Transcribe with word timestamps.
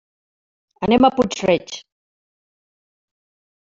Anem 0.87 1.05
a 1.05 1.13
Puig-reig. 1.19 1.79